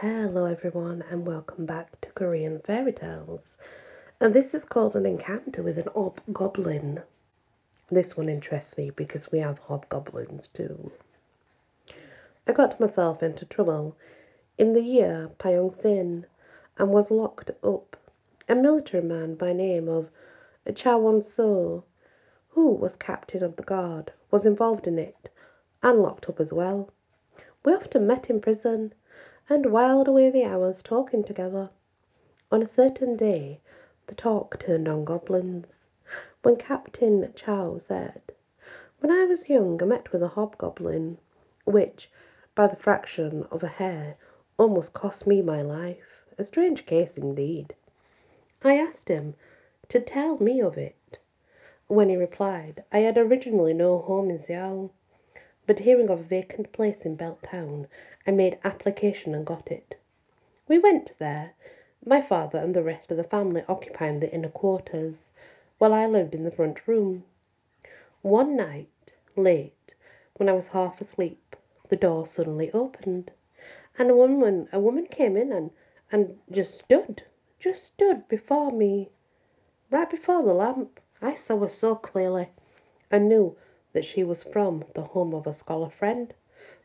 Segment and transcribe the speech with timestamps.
[0.00, 3.58] Hello, everyone, and welcome back to Korean Fairy Tales.
[4.18, 7.02] And this is called An Encounter with an Hobgoblin.
[7.90, 10.92] This one interests me because we have hobgoblins too.
[12.46, 13.94] I got myself into trouble
[14.56, 16.24] in the year Pyong Sin
[16.78, 17.98] and was locked up.
[18.48, 20.08] A military man by name of
[20.74, 21.84] Cha Won So,
[22.52, 25.28] who was captain of the guard, was involved in it
[25.82, 26.90] and locked up as well.
[27.66, 28.94] We often met in prison
[29.50, 31.70] and whiled away the hours talking together.
[32.52, 33.60] On a certain day,
[34.06, 35.88] the talk turned on goblins,
[36.42, 38.22] when Captain Chow said,
[39.00, 41.18] When I was young, I met with a hobgoblin,
[41.64, 42.10] which,
[42.54, 44.16] by the fraction of a hair,
[44.56, 46.24] almost cost me my life.
[46.38, 47.74] A strange case indeed.
[48.62, 49.34] I asked him
[49.88, 51.18] to tell me of it.
[51.88, 54.92] When he replied, I had originally no home in Seoul,
[55.70, 57.86] but hearing of a vacant place in Belt Town,
[58.26, 60.00] I made application and got it.
[60.66, 61.52] We went there,
[62.04, 65.30] my father and the rest of the family occupying the inner quarters,
[65.78, 67.22] while I lived in the front room.
[68.20, 69.94] One night, late,
[70.34, 71.54] when I was half asleep,
[71.88, 73.30] the door suddenly opened,
[73.96, 75.70] and a woman a woman came in and,
[76.10, 77.22] and just stood,
[77.60, 79.10] just stood before me,
[79.88, 80.98] right before the lamp.
[81.22, 82.48] I saw her so clearly,
[83.08, 83.56] and knew
[83.92, 86.34] that she was from the home of a scholar friend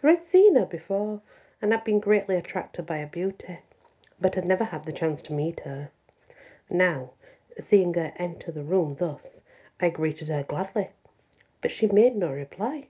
[0.00, 1.22] for I'd seen her before
[1.60, 3.58] and had been greatly attracted by her beauty,
[4.20, 5.90] but had never had the chance to meet her.
[6.70, 7.10] Now,
[7.58, 9.42] seeing her enter the room thus,
[9.80, 10.90] I greeted her gladly,
[11.60, 12.88] but she made no reply.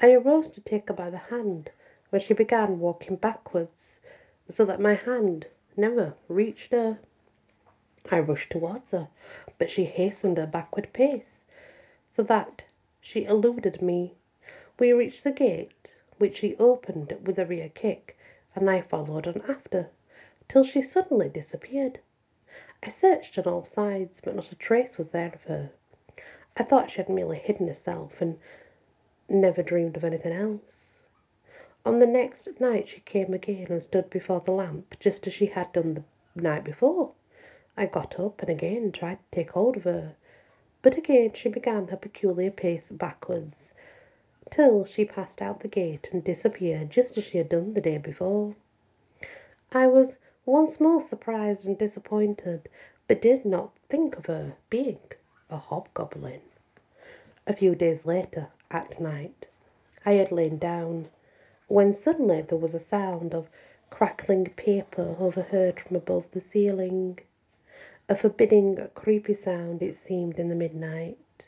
[0.00, 1.70] I arose to take her by the hand
[2.10, 4.00] when she began walking backwards,
[4.50, 6.98] so that my hand never reached her.
[8.10, 9.08] I rushed towards her,
[9.58, 11.46] but she hastened her backward pace,
[12.10, 12.64] so that
[13.08, 14.12] she eluded me.
[14.78, 18.18] We reached the gate, which she opened with a rear kick,
[18.54, 19.88] and I followed on after,
[20.46, 22.00] till she suddenly disappeared.
[22.82, 25.70] I searched on all sides, but not a trace was there of her.
[26.58, 28.38] I thought she had merely hidden herself and
[29.26, 30.98] never dreamed of anything else.
[31.86, 35.46] On the next night she came again and stood before the lamp, just as she
[35.46, 36.04] had done
[36.34, 37.12] the night before.
[37.74, 40.16] I got up and again tried to take hold of her,
[40.82, 43.74] but again she began her peculiar pace backwards,
[44.50, 47.98] till she passed out the gate and disappeared just as she had done the day
[47.98, 48.54] before.
[49.72, 52.68] I was once more surprised and disappointed,
[53.06, 55.00] but did not think of her being
[55.50, 56.40] a hobgoblin.
[57.46, 59.48] A few days later, at night,
[60.04, 61.08] I had lain down,
[61.66, 63.48] when suddenly there was a sound of
[63.90, 67.18] crackling paper overheard from above the ceiling.
[68.10, 71.46] A forbidding, creepy sound it seemed in the midnight.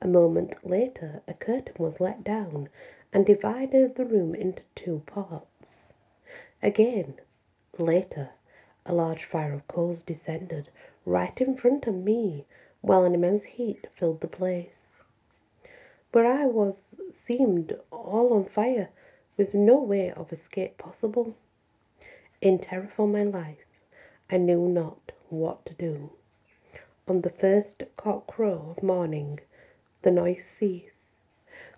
[0.00, 2.68] A moment later, a curtain was let down
[3.12, 5.94] and divided the room into two parts.
[6.62, 7.14] Again,
[7.76, 8.30] later,
[8.86, 10.70] a large fire of coals descended
[11.04, 12.46] right in front of me,
[12.82, 15.02] while an immense heat filled the place.
[16.12, 18.90] Where I was seemed all on fire,
[19.36, 21.34] with no way of escape possible.
[22.40, 23.66] In terror for my life,
[24.30, 26.12] I knew not what to do.
[27.08, 29.40] On the first cock crow of morning,
[30.02, 31.20] the noise ceased.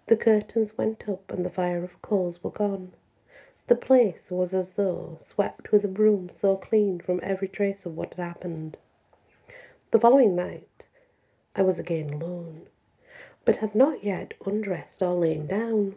[0.09, 2.93] The curtains went up and the fire of coals were gone.
[3.69, 7.97] The place was as though swept with a broom so clean from every trace of
[7.97, 8.77] what had happened.
[9.93, 10.85] The following night
[11.55, 12.67] I was again alone,
[13.45, 15.97] but had not yet undressed or lain down,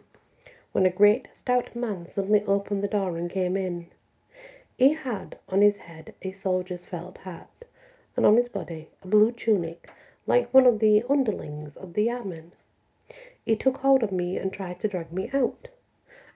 [0.72, 3.88] when a great stout man suddenly opened the door and came in.
[4.76, 7.64] He had on his head a soldier's felt hat,
[8.16, 9.88] and on his body a blue tunic
[10.26, 12.52] like one of the underlings of the yamen.
[13.44, 15.68] He took hold of me and tried to drag me out.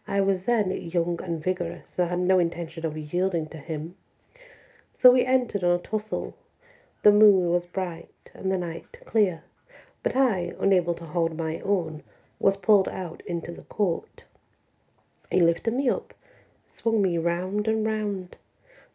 [0.06, 3.96] I was then young and vigorous, and had no intention of yielding to him.
[4.92, 6.34] So we entered on a tussle.
[7.02, 9.44] The moon was bright and the night clear,
[10.02, 12.02] but I, unable to hold my own,
[12.38, 14.24] was pulled out into the court.
[15.30, 16.14] He lifted me up,
[16.70, 18.36] swung me round and round,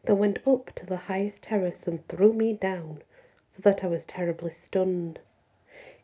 [0.04, 3.04] then went up to the highest terrace and threw me down
[3.50, 5.19] so that I was terribly stunned.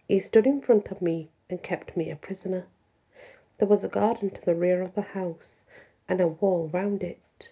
[0.07, 2.67] He stood in front of me and kept me a prisoner.
[3.57, 5.65] There was a garden to the rear of the house
[6.09, 7.51] and a wall round it.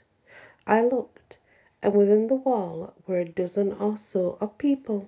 [0.67, 1.39] I looked,
[1.81, 5.07] and within the wall were a dozen or so of people.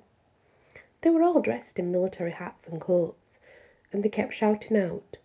[1.01, 3.39] They were all dressed in military hats and coats,
[3.91, 5.17] and they kept shouting out,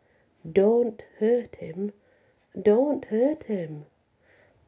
[0.51, 1.93] Don't hurt him!
[2.61, 3.85] Don't hurt him!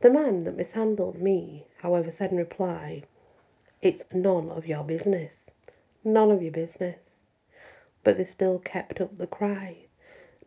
[0.00, 3.02] The man that mishandled me, however, said in reply,
[3.80, 5.50] it's none of your business.
[6.04, 7.28] None of your business.
[8.04, 9.86] But they still kept up the cry.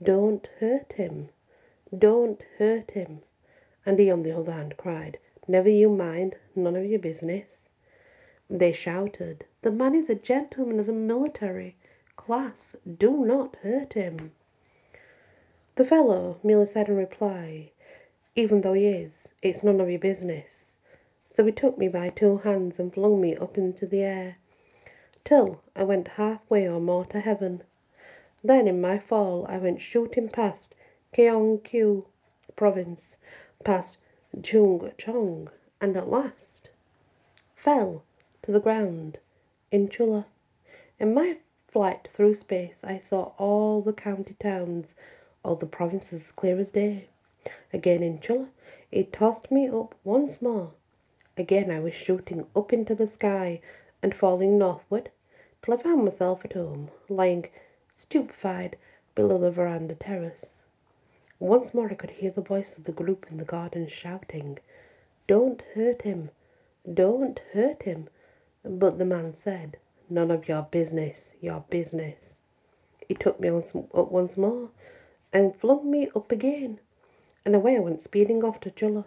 [0.01, 1.29] Don't hurt him.
[1.97, 3.21] Don't hurt him.
[3.85, 5.17] and he, on the other hand, cried,
[5.47, 7.69] Never you mind, none of your business.
[8.49, 11.75] They shouted, The man is a gentleman of the military
[12.15, 14.31] class, do not hurt him.
[15.81, 17.71] The fellow merely said in reply,
[18.35, 20.77] Even though he is, it's none of your business.
[21.31, 24.37] So he took me by two hands and flung me up into the air,
[25.23, 27.63] till I went halfway or more to heaven.
[28.43, 30.75] Then in my fall I went shooting past
[31.17, 32.05] Kyongkyu
[32.55, 33.17] province,
[33.63, 33.97] past
[34.43, 35.49] Chung Chong,
[35.81, 36.69] and at last
[37.55, 38.03] fell
[38.43, 39.17] to the ground
[39.71, 40.27] in Chulla.
[40.99, 44.95] In my flight through space, I saw all the county towns,
[45.43, 47.07] all the provinces as clear as day.
[47.73, 48.49] Again in Chulla,
[48.91, 50.71] it tossed me up once more.
[51.37, 53.61] Again I was shooting up into the sky
[54.03, 55.09] and falling northward
[55.63, 57.49] till I found myself at home, lying
[57.95, 58.77] stupefied
[59.15, 60.65] below the veranda terrace.
[61.39, 64.59] Once more I could hear the voice of the group in the garden shouting,
[65.27, 66.29] Don't hurt him,
[66.91, 68.09] don't hurt him.
[68.63, 69.77] But the man said,
[70.09, 72.37] None of your business, your business.
[73.07, 74.69] He took me once, up once more
[75.33, 76.79] and flung me up again,
[77.45, 79.05] and away I went speeding off to Chulla,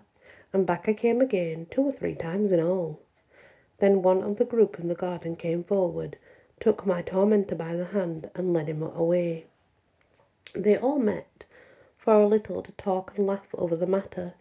[0.52, 3.00] and back I came again, two or three times in all.
[3.78, 6.16] Then one of the group in the garden came forward
[6.60, 9.44] took my tormentor by the hand and led him away.
[10.54, 11.44] They all met
[11.98, 14.34] for a little to talk and laugh over the matter,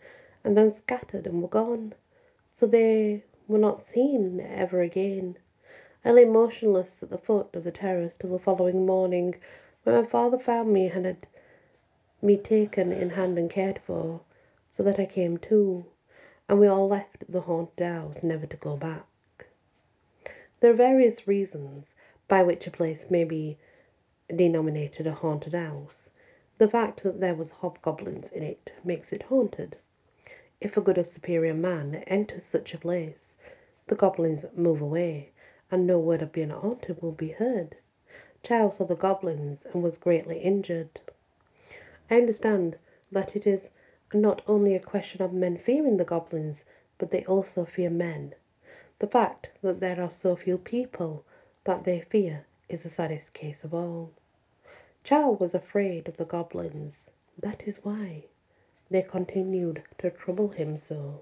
[0.44, 1.96] and then scattered and were gone,
[2.54, 5.38] so they were not seen ever again.
[6.06, 9.36] I lay motionless at the foot of the terrace till the following morning,
[9.84, 11.28] when my father found me and had
[12.24, 14.22] me taken in hand and cared for,
[14.70, 15.86] so that I came to,
[16.48, 19.06] and we all left the haunted house, never to go back.
[20.60, 21.96] There are various reasons
[22.28, 23.58] by which a place may be
[24.34, 26.12] denominated a haunted house.
[26.58, 29.76] The fact that there was hobgoblins in it makes it haunted.
[30.62, 33.38] If a good or superior man enters such a place,
[33.88, 35.32] the goblins move away,
[35.70, 37.76] and no word of being haunted will be heard.
[38.44, 41.02] Chow saw the goblins and was greatly injured.
[42.10, 42.78] I understand
[43.12, 43.70] that it is
[44.14, 46.66] not only a question of men fearing the goblins,
[46.98, 48.36] but they also fear men.
[49.00, 51.26] The fact that there are so few people
[51.64, 54.12] that they fear is the saddest case of all.
[55.04, 57.10] Chow was afraid of the goblins.
[57.38, 58.26] That is why
[58.90, 61.22] they continued to trouble him so.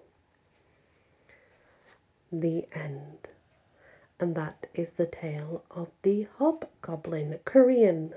[2.32, 3.30] The end.
[4.20, 8.14] And that is the tale of the hobgoblin, Korean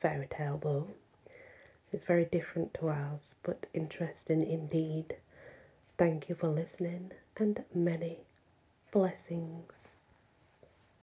[0.00, 0.88] fairy tale though.
[1.94, 5.18] It's very different to ours, but interesting indeed.
[5.96, 8.26] Thank you for listening and many
[8.90, 10.03] blessings.